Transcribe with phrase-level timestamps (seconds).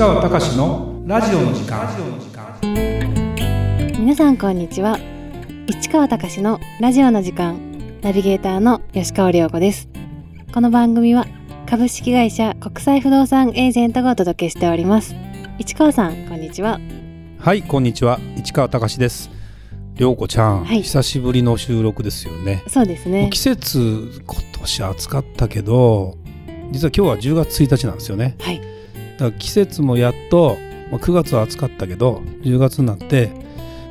[0.00, 1.86] 川隆のラジオの時間。
[3.98, 4.98] 皆さんこんにちは。
[5.66, 8.00] 市川隆のラジオの時間。
[8.00, 9.90] ナビゲーターの吉川亮子です。
[10.54, 11.26] この番組は
[11.68, 15.14] 株式会社国際不動産エージェントがお届けしております。
[15.58, 16.80] 市川さんこんにちは。
[17.38, 18.18] はいこんにちは。
[18.38, 19.30] 市川隆です。
[19.96, 20.80] 涼子ちゃん、はい。
[20.80, 22.62] 久しぶりの収録ですよね。
[22.68, 23.28] そうですね。
[23.30, 26.16] 季節今年暑かったけど
[26.70, 28.36] 実は今日は10月1日なんですよね。
[28.40, 28.69] はい
[29.20, 30.56] だから季節もやっと、
[30.90, 33.30] まあ、9月は暑かったけど10月になって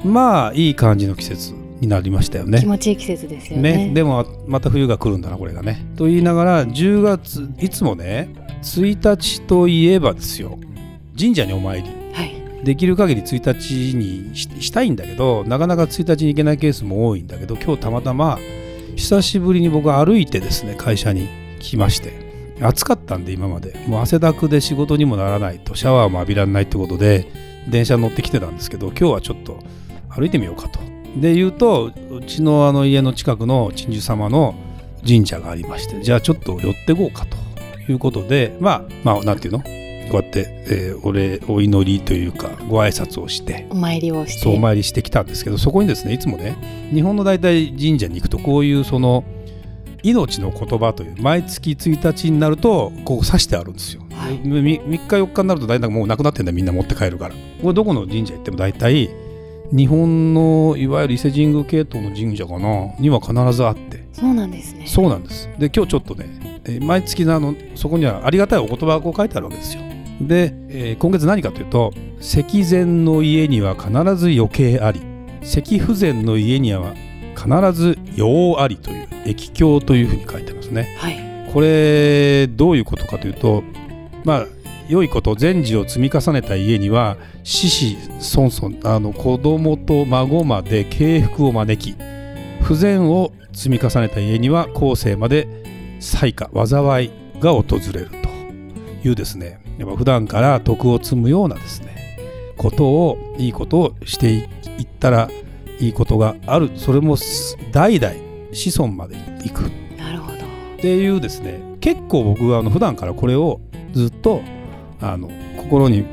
[0.04, 2.60] まあいい感じの季節になりましたよね。
[2.60, 3.88] 気持ちいい季節ですよね。
[3.88, 5.86] ね、でもまた冬が来るんだなこれがね。
[5.96, 10.58] と言いながら10月いつもね1日といえばですよ。
[11.18, 11.90] 神社にお参り。
[12.14, 12.66] はい。
[12.66, 18.38] できる限り1日にししたいんだけどなかなか1日に行けないケースも多いんだけど今日たまたま
[18.98, 22.29] 久しぶりに僕は歩いてですね会社に来まして
[22.62, 23.74] 暑かったんで今まで。
[23.88, 27.28] もう汗だくで仕事にもならないとシャワーも浴びられないってことで
[27.70, 29.60] 電車に乗ってきてたんですけど今日はちょっと
[30.10, 30.80] 歩いてみようかと。
[31.18, 34.56] で言うとうちのあの家の近くの鎮守様の
[35.08, 37.38] 神社がありましてじゃあちょっと寄ってこうかと
[37.92, 39.64] いうことでまあまあなんていうの？
[40.12, 44.40] こうやって、えーお礼お祈りというかご挨拶をしてお参りをして。
[44.42, 46.58] そうお参りしてきたんですけどそこにですねいつもね
[46.92, 49.24] 日本の大体神社に行くとこういうその
[50.04, 54.40] 命の言葉という毎月1日になるとこう指してあるんですよ、はい。
[54.40, 56.56] みみ3日4日になると大体もうなくなってんだよ。
[56.56, 57.36] みんな持って帰るから。
[57.62, 59.10] これどこの神社行っても大体
[59.72, 64.08] 日本のいわゆる伊勢神宮系統の神社かなには必ずあって。
[64.14, 64.88] そうなんですね。
[64.88, 65.48] そうなんです。
[65.60, 69.84] で、今日ちょっとね、えー毎月のあのそこにはありがたいお言葉がこう書いてあるわけですよ。
[70.22, 75.02] で、えー今月何かというと、石前の家には必ず余計あり、
[75.44, 76.94] 石不前の家には
[77.40, 80.96] 必ず用ありという、液経というふうに書いてますね。
[80.98, 83.64] はいこれ、どういうことかというと、
[84.24, 84.46] まあ、
[84.88, 91.98] 良いこと、善事を積み重ねた家には、子々孫々、あの子供と孫まで敬服を招き、
[92.62, 97.64] 不全を積み重ねた家には後世まで災禍災いが訪
[97.94, 98.30] れると
[99.08, 104.44] いうですねやっぱ普段から徳を積むようなですねことをいいことをしてい
[104.84, 105.30] ったら
[105.80, 106.72] いいことがある。
[106.76, 107.16] それも
[107.72, 108.14] 代々
[108.52, 109.62] 子孫までいく。
[109.98, 110.38] なるほど。
[110.38, 110.40] っ
[110.80, 111.62] ていうですね。
[111.82, 113.62] 結構僕はあの普段からこれを
[113.94, 114.42] ずっと
[115.02, 116.06] あの心に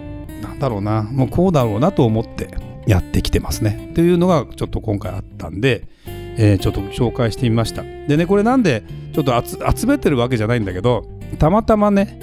[0.43, 2.51] なんだろうなもうこうだろうなと思って
[2.87, 3.89] やってきてますね。
[3.91, 7.83] っていうのがちょっと今回あったんで、えーちょっと紹介してみました。
[7.83, 11.05] でねこれなんでちょっと集集めてるわけじゃないんだけど
[11.39, 12.19] たまたまね、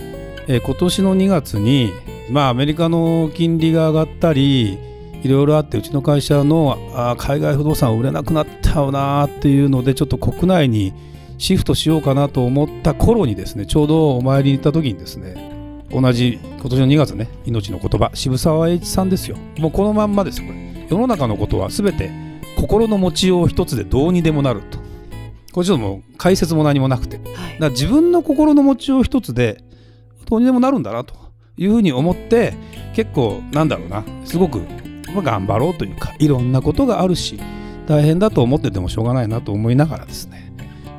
[0.48, 1.92] えー今年の2月に
[2.30, 4.78] まあアメリカの金利が上がったり
[5.24, 10.94] いろいろあってうちの会社のあー海外不動産売れなくなったよなーっていうのでちょっと国内に
[11.38, 19.38] シフトしようかなと思った頃にですねちょうどお参りに行った時にですね同じ今年の2月ね命の言葉渋沢栄一さんですよ。
[19.60, 20.88] もうこのまんまですよこれ。
[20.90, 22.12] 世の中のことは全て
[22.58, 24.80] 心の持ちよう一つでどうにでもなると。
[25.54, 27.18] これちょっともう解説も何もなくて。
[27.18, 29.64] だかはいら自分の心の持ちよう一つで
[30.26, 31.14] どうにでもなるんだなと
[31.58, 32.54] いうふうに思って
[32.96, 34.62] 結構なんだろうなすごく
[35.14, 37.40] まあ頑張ろうというかいろんなことがあるし
[37.88, 40.54] 大変だと思っててもしょうがないなと思いながらですね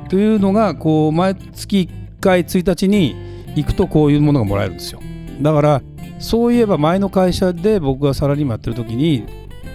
[0.09, 1.89] というのがこう毎月
[2.19, 3.15] 1回1日に
[3.55, 5.01] 行くとこういうものがもらえるんですよ
[5.41, 5.81] だから
[6.19, 9.25] そういえば前の会社で僕がサラリーマンやってる時に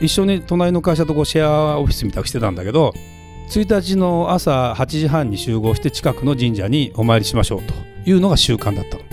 [0.00, 2.94] 一緒に隣の会社とこうシェアオフィスみたいにしてたんだけど
[3.50, 7.74] 1日の朝8時半に集合して近くの神社にお参りしましょうと
[8.08, 9.09] いうのが習慣だったの。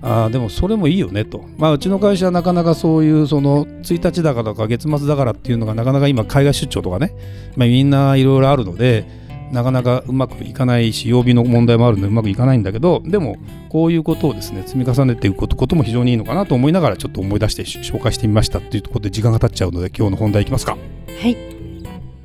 [0.00, 7.14] あでもそれもいいよねと、まあ、うちの会社はなかなかそういうその1日だからとか月末だからっていうのがなかなか今海外出張とかね、
[7.56, 9.06] まあ、みんないろいろあるので
[9.52, 13.38] なかなかうまくいかないし曜日の問題もあるのでうまくいかないんだけどでも
[13.70, 20.72] こういうことをですね積み重ねていくことも非常にいいのかなと思いながらちょっと思い出して紹介してみましたっていうところで時間が経っちゃうので今日の本題いきますか。
[20.72, 21.36] はい、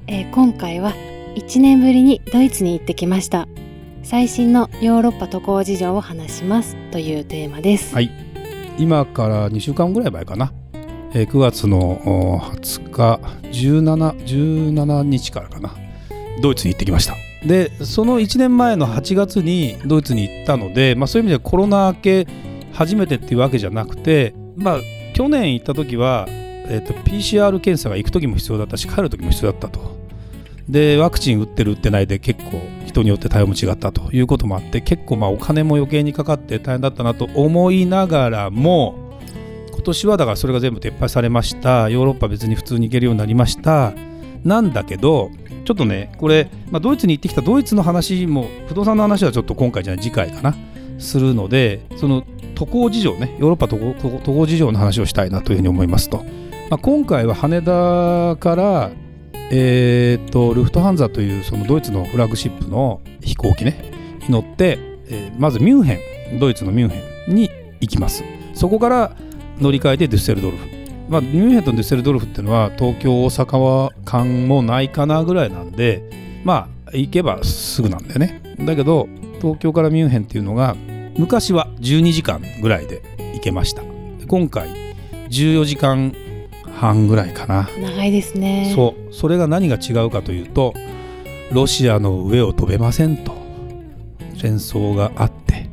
[0.08, 0.94] えー今回は
[1.36, 3.48] 1年ぶりにドイツに行ってきました。
[4.04, 8.12] 最新のヨーロッパ渡航事情を話しますというテーマです、はい。
[8.78, 10.52] 今から2週間ぐらい前かな、
[11.14, 14.26] えー9月の20日17
[14.74, 15.74] 17日からかな。
[16.42, 17.16] ドイツに行ってきました。
[17.48, 22.28] でその1年前の8月にドイツに行ったので、まあ、そういう意味ではコロナ明け
[22.74, 24.80] 初めてっていうわけじゃなくてまあ
[25.14, 29.98] 去年行った時は、えーと PCR 検査が行く時も必要だったし帰る時も必要だったと。
[30.68, 32.62] でワクチン打ってる打ってないで結構
[32.94, 39.20] 人によって対応も違ったということもあって結構まあお金も余計にかかって大変だったなと思いながらも
[39.72, 41.90] 今年はだからそれが全部撤廃されました。
[41.90, 43.94] ヨーロッパ別に普通に行けるようになりました。
[44.46, 45.32] なんだけど
[45.66, 50.56] ちょっとねこれ、まあ、ドイツに行ってきたドイツの話も不動産の話はちょっと今回じゃない次回かな。
[51.00, 52.24] するのでその
[52.56, 56.18] 渡航事情ねヨーロッパ渡航渡航事情の話をしたいなというふうに思いますと、
[56.70, 58.92] まあ、今回は羽田から
[59.52, 63.92] えー、とルフトハンザというそのドイツのフラッグシップの飛行機ね
[64.28, 66.00] に乗って、えー、まずミュンヘ
[66.34, 68.24] ンドイツのミュンヘンに行きます。
[68.54, 69.16] そこから
[69.60, 70.68] 乗り換えてデュッセルドルフ。
[71.10, 78.42] まあ、ミュンヘンとデュッセルドルフっていうのは東京大阪間もないかなぐらいなんでまあ行けばすぐなんだよね。
[78.60, 79.08] だけど
[79.42, 80.76] 東京からミュンヘンっていうのが
[81.18, 83.02] 昔は12時間ぐらいで
[83.34, 83.84] 行けました。
[84.28, 84.70] 今回
[85.30, 86.16] 14時間
[86.84, 87.70] 半ぐらいかな。
[87.80, 88.74] 長いですね。
[88.76, 89.14] そう。
[89.14, 90.74] それが何が違うかというと
[91.54, 93.32] ロシアの上を飛べませんと。
[94.36, 95.70] 戦争があって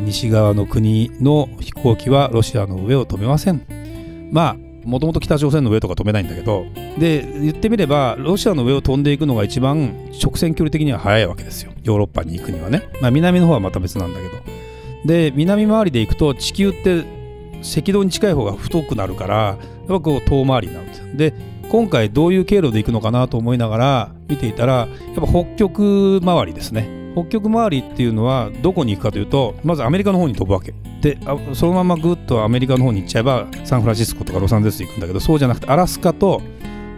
[0.00, 3.60] 西側の国の飛行機はロシアの上を飛べません。
[4.32, 4.56] まあ
[4.86, 6.64] もともと北朝鮮の上とか飛べないんだけど
[6.98, 11.72] で言ってみればロシアの上を飛んでいくのが一番直線距離的には速いわけですよ。
[11.82, 14.40] ヨーロッパに行くにはね、まあ、南の方はまた別なんだけど。
[15.04, 17.19] で南回りで行くと地球って
[17.62, 21.06] 赤道に近い方が太くなるからやっぱこう遠回りになるんですよ。
[21.14, 21.34] で
[21.70, 27.00] 今回どういう経路で行くのかなと思いながら見ていたらやっぱ北極周りですね。
[27.14, 30.74] 北極周りっていうのはどこに行くかというとまずアメリカの方に飛ぶわけ。
[31.00, 31.18] で
[31.54, 36.42] そのままぐっとアメリカの方に行っちゃえばサンフランシスコとかロサンゼルス行くんだけどそうじゃなくてアラスカと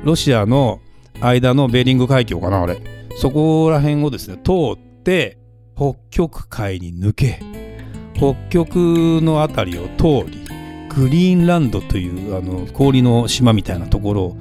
[0.05, 0.81] ロシアの
[1.21, 2.79] 間のベーリング海峡かなあれ。
[3.17, 5.39] そこら辺をですね通って
[5.77, 7.41] 北極海に抜け
[8.15, 8.77] 北極
[9.23, 10.42] の辺りを通り
[10.95, 14.37] グリーンランドというあの氷の島みたいなところを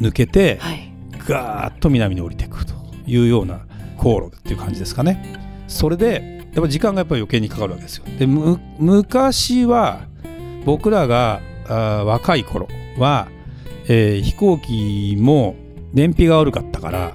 [0.00, 0.92] 抜けて、はい、
[1.26, 2.74] ガーッと南に降りていくと
[3.06, 3.60] いうような
[3.96, 5.40] 航路っていう感じですかね。
[5.66, 8.04] それでやっぱ時間がやっぱり余計にかかるわけですよ。
[8.18, 10.02] で昔は
[10.64, 12.68] 僕らがあ若い頃
[12.98, 13.28] は、
[13.88, 15.56] えー、飛行機も
[15.92, 17.14] 燃費が悪かったから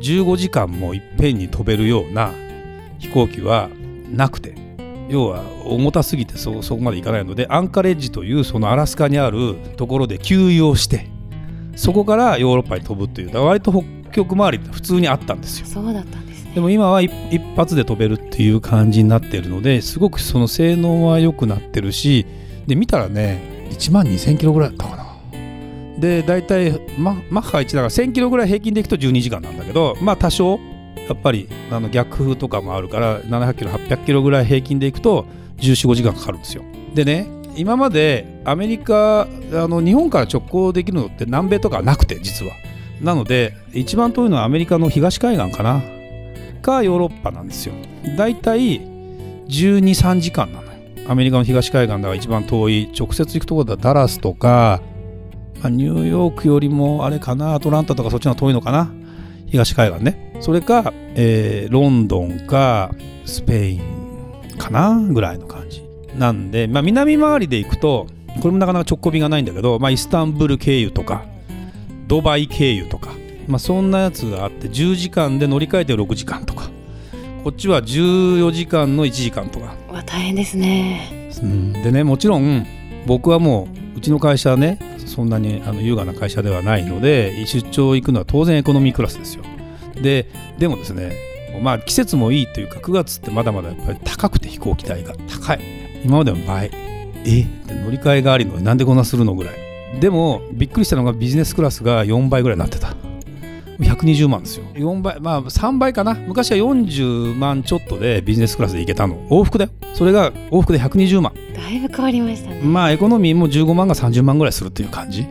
[0.00, 2.32] 15時間もいっぺんに飛べるような
[2.98, 3.68] 飛行機は
[4.10, 4.54] なくて
[5.12, 11.10] 要は重たすぎてそそこまでいかないのでアンカレッジというそのアラスカにあるところで給油をして
[11.76, 15.66] そこからヨーロッパに飛ぶという割と北極周りって普通にあったんですよ。
[15.66, 16.52] そうだったんですね。
[16.54, 17.10] でも今は一
[17.56, 22.26] 発で飛べるっていう感じになっているのですごくその性能は良くなってるし
[22.66, 25.12] で見たらね1万2000キロぐらいだったかな。
[25.98, 30.58] で大体ママッハ1だから1000キロぐらい平均でいくと12時間なんだけどまあ多少
[31.08, 35.26] やっぱりあの逆風とかもあるから700キロ800キロぐらい平均でいくと
[35.58, 36.62] 1415時間かかるんですよ。
[36.94, 42.52] でね今までアメリカあの日本から直行できるのって南米とかなくて実は。
[43.02, 45.82] なので一番遠いのはアメリカの東海岸かな
[46.62, 47.74] かヨーロッパなんですよ
[48.16, 48.80] だいたい
[49.48, 50.78] 123時間なのよ
[51.08, 54.80] アメリカの東海岸では一番遠い直接行くところだダラスとか、
[55.64, 58.92] ニューヨークよりもあれかなアトランタとかそっちの方が遠いのかな
[59.52, 60.32] 東海岸ね。
[60.40, 62.92] それか、えー、ロンドンか
[63.24, 65.84] スペインかなぐらいの感じ。
[66.18, 68.06] なんで、まあ、南回りで行くと
[68.40, 71.24] これもなかなか直行便がないんだけど、まあ、イスタンブール経由とか
[72.06, 73.12] ドバイ経由とか、
[73.46, 76.70] まあ、そんなやつがあって10時間で乗り換えて6時間とか。
[77.44, 79.74] こっちは14時間の1時間とか。
[79.88, 82.64] わ大変ですね、うん、でねもちろん
[83.04, 89.44] 僕はもううちの会社はねそんなにあの優雅な会社ではないので出張行くのは当然エコノミークラスですよ。
[89.94, 90.26] で
[90.58, 91.12] でもですね
[91.62, 95.60] まあ季節もいいというか9月ってまだまだやっぱり高くて飛行機代が高い。
[96.04, 96.70] 今までの倍
[97.24, 97.42] え？
[97.42, 97.46] っ
[97.84, 99.54] 乗り換えがありのになんでこんなするのぐらい。
[100.00, 102.94] でもびっくりしたのがビジネスクラスが4倍ぐらいになってた。
[103.78, 104.64] 120万ですよ。
[104.74, 106.14] 4倍まあ3倍かな。
[106.14, 109.16] 昔は40万ちょっとでビジネスクラスで行けたの。
[109.28, 109.70] 往復だよ。
[109.94, 111.32] それが往復で120万。
[111.54, 112.60] だいぶ変わりましたね。
[112.62, 115.26] まあエコノミーも15万が30万ぐらいするっていう感じ。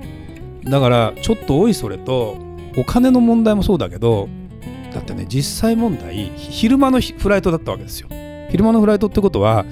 [0.63, 2.38] だからちょっと多いそれと
[2.77, 4.29] お金の問題もそうだけど
[4.93, 8.10] だってね実際問題昼間のフライトだったわけですよ。
[8.50, 9.65] 昼間のフライトってことは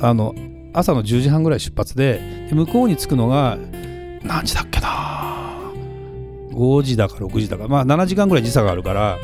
[0.00, 0.34] あの
[0.72, 3.58] 朝の10時半ぐらい出発で向こうに着くのが
[4.22, 5.37] 何時だっけな
[6.58, 7.68] 5時だか6時だか。
[7.68, 9.18] まあ7時間ぐらい時差があるから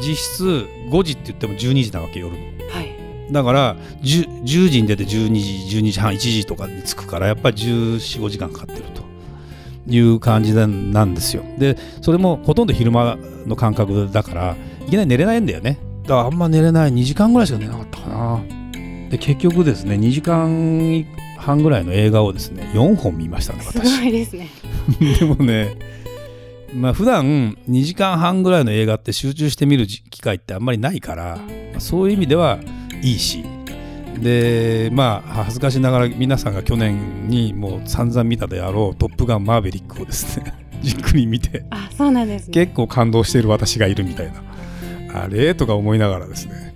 [0.00, 5.08] 実質5時って言っても12時なわけ夜の、はい、だから 10, 10時に出て12
[5.68, 9.04] 時12時半1時とかに着くからやっぱり1415時間かかってると。
[9.86, 11.44] いう感じなんですよ。
[11.58, 14.56] でそれもほとんど昼間の感覚だから
[14.86, 15.78] いきなり寝れないんだよね。
[16.04, 18.40] だからあんま寝れない2時間ぐらいしか寝なかったかな。
[19.10, 21.04] で結局ですね2時間
[21.38, 23.86] 半ぐらいの映画をですね4本見ましたね私。
[23.86, 24.48] すごいですね。
[25.20, 25.76] でもね
[26.74, 32.58] まあ普段2時間半ぐらいの映画って集中して見る機会ってあんまりないから、まあ、そういう意味では
[33.02, 33.44] いいし。
[34.20, 44.34] でまあ恥ずかしながら皆さんが去年にもう散々見たであろう「トップガンマーヴェリック」をですね じっくり見てあそうなんです、ね、結構感動している私がいるみたいな。
[45.20, 45.54] あれ？
[45.56, 46.52] とか思いながらですね。
[46.68, 46.73] うん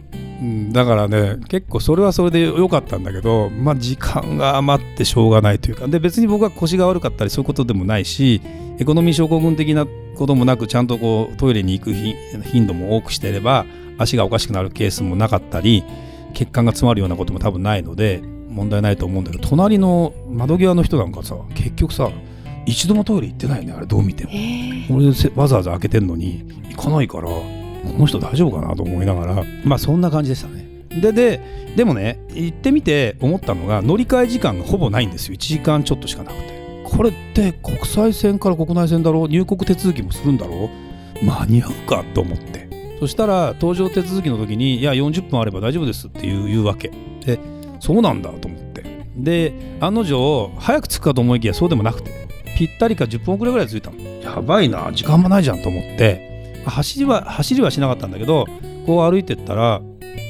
[0.72, 8.40] だからね結構それはそれで良かったんだけど、まあ、時間が余ってしょうがないというかで別に僕は腰が悪かったりそういうことでもないし
[8.78, 13.66] エコノミー症候群的なこともなくちゃんとこうトイレに行く頻度も多くしていれば
[13.98, 15.82] 足がおかしくなるケースもなかったり
[16.34, 22.10] 血管が詰まるようなことも多分ないので問題ないと思うんだけど隣の窓際の人なんかさ結局さ
[22.64, 24.30] 一度もトイレ行ってないよねあれどう見ても。
[24.94, 27.28] 俺わざわざ開けてんのに行かないから
[27.84, 29.44] この人大丈夫かなと思いながら。
[29.64, 30.66] まあそんな感じでしたね。
[31.00, 31.40] でで
[31.76, 35.34] でもね行ってみて思ったのが乗り換え時間がほぼないんですよ。
[35.34, 36.58] 1時間ちょっとしかなくて。
[36.84, 39.28] これって国際線から国内線だろう？
[39.28, 40.70] 入国手続きもするんだろ
[41.22, 41.24] う？
[41.24, 42.96] 間に合うかと思って。
[43.00, 46.90] そしたら搭乗手続きの時にいや40分あれば大丈夫ですっていう言うわけ。
[47.24, 47.38] で
[47.78, 48.84] そうなんだと思って。
[49.16, 52.26] で案の定早く着くかと思いきやそうでもなくて。
[52.56, 54.00] ぴったりか10分遅れぐらい着いたの。
[54.20, 56.37] やばいな時間もないじゃんと思って。
[56.66, 58.46] 走りは走りはしなかったんだけど
[58.86, 59.80] こう歩いてったら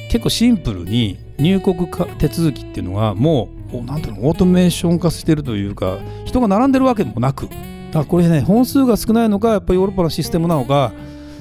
[0.09, 7.47] 結構シンプルに入国手続きっていうのがもう何ていうのオートメーション化してるというか人が並んでるわけでもなく。
[7.47, 10.93] だからこれね本数が少ないのかやっぱりヨーロッパのシステムなのか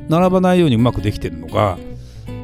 [0.08, 1.78] 並ばないようにうまくできてるのか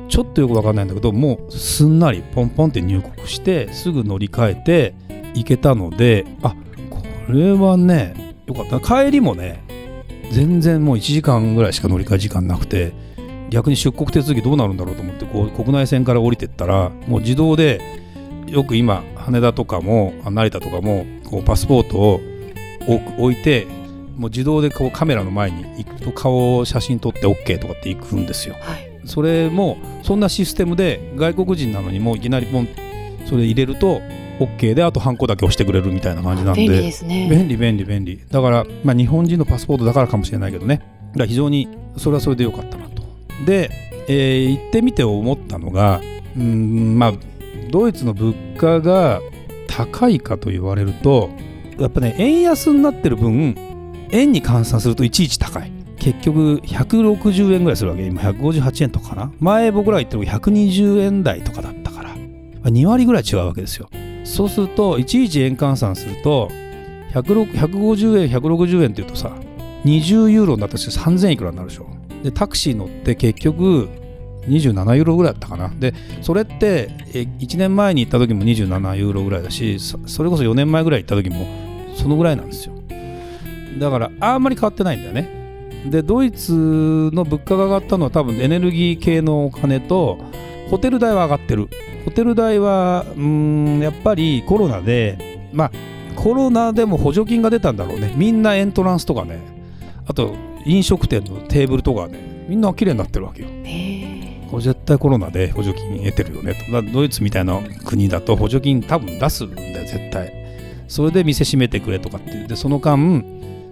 [0.08, 4.94] ちょっとよく分かんないんだけどもうすんなりポンポンって入国してすぐ乗り換えて
[5.34, 6.54] 行けたのであ
[6.90, 8.78] これはねよかった。
[8.78, 9.63] 帰りもね
[10.34, 12.92] 全然もう1時間ぐらいしか乗り換え時間なくて
[13.50, 17.80] 逆に出国手続きどうなるんだろうと思ってこう国内線から降りてったらもう自動で
[18.48, 22.20] よく今羽田とかも成田とかもこうパスポートを
[23.16, 23.68] 置いて
[24.16, 32.68] もう自動でこうカメラの前に行くと顔を写真撮って OK とかって行くんですよ、はい、それもそんなシステムで外国人なのにもういきなりポン
[33.26, 34.00] それ入れると
[34.38, 36.62] OK であとハンコだけ押してくれるみたいな感じなんで。
[36.62, 37.28] 便利ですね。
[37.30, 38.20] 便利便利便利。
[38.30, 40.78] だから、まあ、日本人のパスポートだからかもしれないけどね。
[40.78, 43.02] だから非常にそれはそれでよかったなと。
[43.46, 43.70] で、
[44.08, 46.00] えー、行ってみて思ったのが
[46.36, 47.12] うんまあ
[47.70, 49.20] ドイツの物価が
[49.68, 51.30] 高いかと言われると
[51.78, 53.56] やっぱね円安になってる分
[54.10, 55.72] 円に換算するといちいち高い。
[55.96, 58.04] 結局160円ぐらいするわけ。
[58.04, 59.32] 今158円とかかな。
[59.40, 62.14] 前僕ら言っても120円台とかだったから。
[62.70, 63.88] 2割ぐらい違うわけですよ
[64.24, 66.50] そうするといちいち円換算すると
[67.12, 69.36] 150円160円っていうとさ
[69.84, 71.86] 20ユーロになったとして3000いくらになるでしょ。
[72.22, 73.88] でタクシー乗って結局
[74.48, 75.68] 27ユーロぐらいだったかな。
[75.78, 81.46] でそれって1年前に行った時も27ユーロぐらいだしそれこそ4年前ぐらい行った時も
[81.94, 82.74] そのぐらいなんですよ。
[83.78, 85.28] だからあんまり変わってないんだよね。
[85.90, 90.18] でドイツの物価が上がったのは多分エネルギー系のお金と
[90.70, 91.68] ホテル代は上がってる。
[92.04, 95.72] ホテル代はうんやっぱりコロナでまあ
[96.16, 98.12] コロナでも補助金が出たんだろうね。
[98.16, 99.38] みんなエントランスとかね。
[100.06, 100.34] あと
[100.66, 102.44] 飲食店のテーブルとかね。
[102.48, 103.48] みんな綺麗になってるわけよ。
[104.50, 106.54] これ絶対コロナで補助金得てるよね。
[106.54, 110.32] とドイツみたいな国だと補助金多分出すんだよ絶対。
[110.86, 112.44] それで店閉めてくれとかって。
[112.46, 113.24] でその間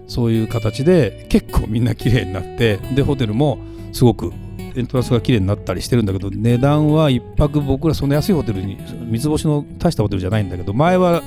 [0.07, 3.57] そういう形で結構みんな綺麗になってでホテルも
[3.93, 8.77] すごくエントランスが綺麗になったりしてるんだけど値段は1泊僕らそんな安いホテルに
[9.09, 11.21] 三つ星の大したホテルじゃないんだけど前は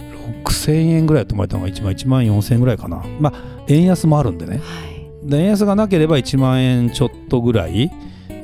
[0.44, 3.04] 6000円ぐらい泊まれたのが1万1万4000円ぐらいかな。
[3.20, 4.62] まあ円安もあるんでね、は
[5.24, 7.90] い、で円安がなければ1万円ちょっとぐらい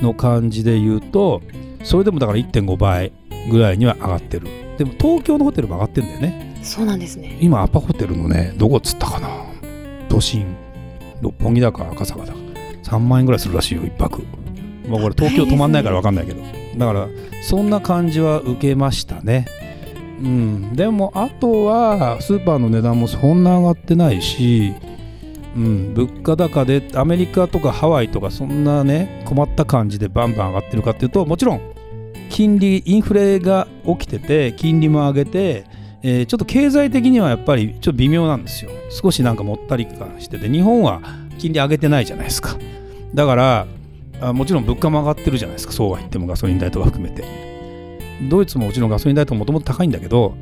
[0.01, 1.43] の感じで言うと
[1.83, 3.13] それでもだから1.5倍
[3.51, 4.47] ぐらいには上がってる。
[4.79, 6.61] でも東京のホテルも上がってるんだよね。
[6.63, 7.37] そうなんですね。
[7.41, 9.29] 今アパホテルのねどこっつったかな。
[10.09, 10.57] 都心。
[11.21, 12.39] 六本木だか赤坂だか。
[12.85, 14.23] 3万円ぐらいするらしいよ1泊
[14.89, 16.43] まあこれ東京止まんないから分かんないけど、
[16.77, 17.09] だから
[17.43, 19.47] そんな感じは受けましたね。
[20.21, 20.77] うん。
[20.77, 24.75] でもあとはスーパーの値段もそんな上がってないし
[25.57, 31.61] うん、物価高でアメリカとかハワイとかそんなね困った感じでバンバン上がってるかっていうともちろん
[32.31, 35.65] 金利インフレが起きてて金利も上げて、
[36.03, 38.71] えー、ちょっと経済的にはやっぱりちょっと微妙なんですよ。
[38.91, 41.03] 少しなんかもったり感してて日本は
[41.39, 42.57] 金利上げてないじゃないですか。
[43.15, 43.67] だから
[44.23, 45.73] あもちろん物価も上がってるじゃないですか。
[45.73, 47.25] そうは言ってもガソリン代とか含めて。
[48.29, 50.37] ドイツももちろんガソリン代とかもともと高いんだけど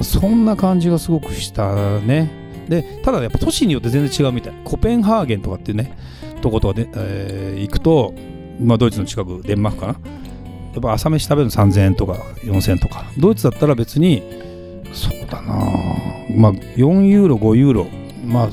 [0.00, 2.30] そんな感じがすごくしたね。
[2.68, 4.54] でただやっぱ都市によって全然違うみたい。
[4.64, 5.96] コペンハーゲンとかっていうね
[6.40, 8.14] とことかで、えー、行くと、
[8.60, 9.92] まあ、ドイツの近くデンマークかな。
[9.92, 13.04] やっぱ朝飯食べるの3000円とか4000円とか。
[13.18, 14.22] ドイツだったら別に
[14.92, 15.54] そうだな。
[16.34, 17.86] まあ4ユーロ5ユーロ。
[18.24, 18.50] まあ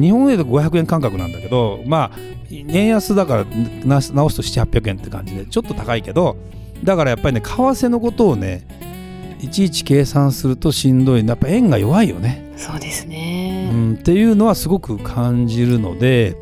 [0.00, 3.46] 日本円で500円感覚なんだけどまあ円安だから
[3.84, 6.36] 直すと700800円って感じでちょっと高いけど
[6.82, 8.66] だからやっぱりね為替のことをね
[9.40, 11.26] いちいち計算するとしんどい。
[11.26, 12.52] やっぱ円が弱いよね。
[12.58, 16.36] そうですね、うん、っていうのはすごく感じるので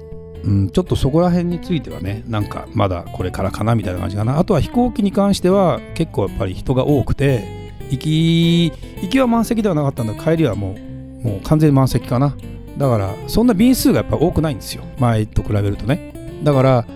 [0.44, 4.38] うん、ちょっとそこら辺についてはねなんかまだこれからかなみたいな感じかな。
[4.38, 8.72] あとは飛行機に関しては結構やっぱり人が多くて行き
[9.02, 10.76] 行きは満席ではなかったんだ帰りはも
[11.22, 12.36] うもう完全に満席かな
[12.78, 14.84] だからそんな便数がやっぱ多くないんですよ。
[14.98, 16.40] 前と比べるとね。
[16.44, 16.86] だから、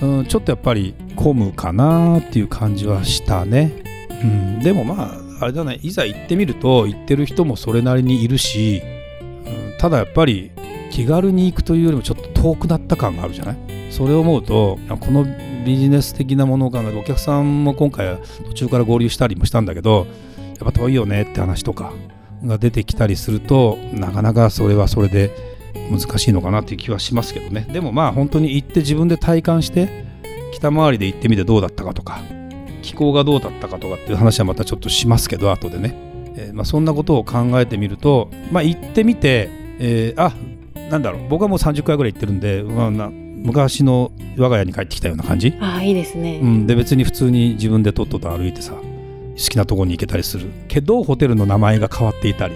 [0.00, 3.72] うん、ちょっとやっぱり混むかなっていう感じはしたね、
[4.22, 5.80] うん、でもまああれだね。
[5.82, 8.80] いざ行ってみると行ってる人もそれなりにいるし、
[9.20, 10.52] うん、ただやっぱり
[10.90, 13.56] 気軽に行くというよりもちょっと遠くなった感があるじゃない？
[13.90, 15.26] それを思うとこの
[15.66, 20.06] ビジネス的なものを考えてお客さんも今回は途中から合流したりもしたんだけど
[20.38, 21.92] やっぱ遠いよねって話とか。
[22.44, 25.30] が出てきたりするとなかなかそれはそれで
[25.90, 27.66] 難しいのかなっていう気はしますけどね。
[27.72, 30.04] でもまあ本当に行って自分で体感して
[30.52, 32.20] 北回りで行ってみてどうだったかとか
[32.82, 35.94] 気候がどうだったかとかっていう話はまたちょっとしますけど後でね、
[36.36, 39.48] えーまあ、そんなことを考えてみるとまあ行ってみて、
[39.78, 40.32] えーあ
[40.90, 41.28] なんだろう。
[41.28, 48.74] 僕はもう30回ぐらい行ってるんで、まあ、な昔の我が家に帰ってきたような感じ、ああいいですね、うん、で別に普通に自分でとっとと歩いてさ
[49.36, 52.54] 好きなとこに行けたりするけどホテルの名前が変わっていたり、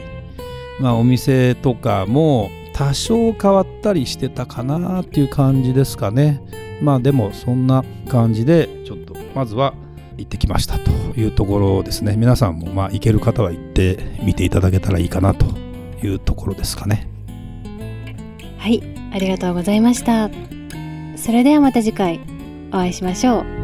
[0.81, 6.41] まあ、お店とかも多少変わったりしてたかなっていう感じですかね。
[6.81, 9.75] まあでもそんな感じでちょっとまずは
[10.17, 12.15] 行ってきましたというところですね。
[12.17, 15.47] 皆さんもまあ行ける方は行ってみていただけたらいいかなと
[16.05, 17.09] いうところですかね。
[18.59, 18.81] はい
[19.13, 20.31] ありがとうございました。
[21.17, 22.21] それではまた次回
[22.69, 23.58] お会いしましょう。